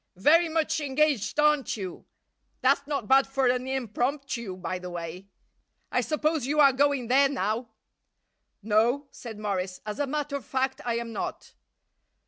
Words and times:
Very 0.17 0.49
much 0.49 0.79
engaged 0.79 1.39
aren't 1.39 1.77
you? 1.77 2.07
(That's 2.61 2.87
not 2.87 3.07
bad 3.07 3.27
for 3.27 3.45
an 3.45 3.67
impromptu, 3.67 4.55
by 4.55 4.79
the 4.79 4.89
way.) 4.89 5.27
I 5.91 6.01
suppose 6.01 6.47
you 6.47 6.59
are 6.59 6.73
going 6.73 7.07
there 7.07 7.29
now?" 7.29 7.69
"No," 8.63 9.09
said 9.11 9.37
Morris, 9.37 9.79
"as 9.85 9.99
a 9.99 10.07
matter 10.07 10.37
of 10.37 10.43
fact 10.43 10.81
I 10.85 10.95
am 10.95 11.13
not." 11.13 11.53